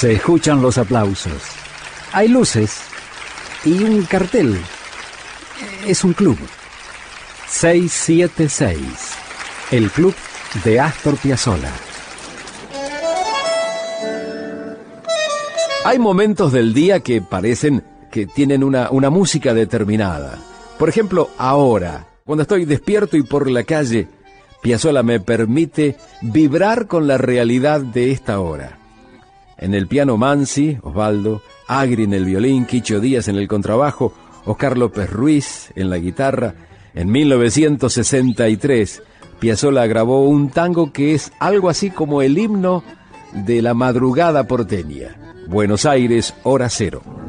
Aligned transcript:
Se 0.00 0.14
escuchan 0.14 0.62
los 0.62 0.78
aplausos. 0.78 1.42
Hay 2.14 2.28
luces 2.28 2.80
y 3.66 3.84
un 3.84 4.02
cartel. 4.06 4.58
Es 5.86 6.04
un 6.04 6.14
club. 6.14 6.38
676. 7.46 8.80
El 9.70 9.90
club 9.90 10.14
de 10.64 10.80
Astor 10.80 11.18
Piazzolla. 11.18 11.70
Hay 15.84 15.98
momentos 15.98 16.50
del 16.50 16.72
día 16.72 17.00
que 17.00 17.20
parecen 17.20 17.84
que 18.10 18.24
tienen 18.24 18.64
una, 18.64 18.88
una 18.90 19.10
música 19.10 19.52
determinada. 19.52 20.38
Por 20.78 20.88
ejemplo, 20.88 21.28
ahora, 21.36 22.06
cuando 22.24 22.40
estoy 22.40 22.64
despierto 22.64 23.18
y 23.18 23.22
por 23.22 23.50
la 23.50 23.64
calle, 23.64 24.08
Piazzolla 24.62 25.02
me 25.02 25.20
permite 25.20 25.98
vibrar 26.22 26.86
con 26.86 27.06
la 27.06 27.18
realidad 27.18 27.82
de 27.82 28.12
esta 28.12 28.40
hora. 28.40 28.79
En 29.60 29.74
el 29.74 29.86
piano 29.86 30.16
Mansi, 30.16 30.78
Osvaldo, 30.82 31.42
Agri 31.68 32.04
en 32.04 32.14
el 32.14 32.24
violín, 32.24 32.64
Quicho 32.64 32.98
Díaz 32.98 33.28
en 33.28 33.36
el 33.36 33.46
contrabajo, 33.46 34.14
Oscar 34.46 34.78
López 34.78 35.10
Ruiz 35.10 35.70
en 35.76 35.90
la 35.90 35.98
guitarra. 35.98 36.54
En 36.94 37.12
1963, 37.12 39.02
Piazzolla 39.38 39.86
grabó 39.86 40.24
un 40.24 40.48
tango 40.48 40.92
que 40.92 41.14
es 41.14 41.30
algo 41.38 41.68
así 41.68 41.90
como 41.90 42.22
el 42.22 42.38
himno 42.38 42.82
de 43.34 43.60
la 43.60 43.74
madrugada 43.74 44.44
porteña. 44.44 45.16
Buenos 45.46 45.84
Aires, 45.84 46.34
hora 46.42 46.70
cero. 46.70 47.19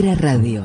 Tanguera 0.00 0.14
Radio 0.18 0.64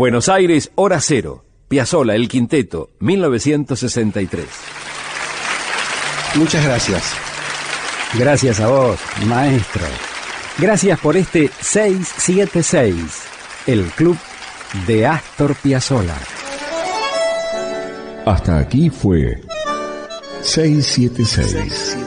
Buenos 0.00 0.30
Aires, 0.30 0.72
hora 0.76 0.98
cero. 0.98 1.44
Piazzola, 1.68 2.14
El 2.14 2.26
Quinteto, 2.26 2.88
1963. 3.00 4.46
Muchas 6.36 6.64
gracias. 6.64 7.12
Gracias 8.18 8.60
a 8.60 8.68
vos, 8.68 8.98
maestro. 9.26 9.82
Gracias 10.56 10.98
por 11.00 11.18
este 11.18 11.50
676, 11.60 12.94
el 13.66 13.84
club 13.90 14.16
de 14.86 15.06
Astor 15.06 15.54
Piazzolla. 15.56 16.16
Hasta 18.24 18.56
aquí 18.56 18.88
fue 18.88 19.42
676. 20.40 21.98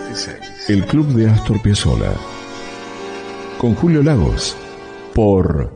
El 0.68 0.84
Club 0.88 1.10
de 1.10 1.30
Astor 1.30 1.62
Piazzolla. 1.62 2.14
Con 3.60 3.76
Julio 3.76 4.02
Lagos. 4.02 4.58
Por 5.14 5.76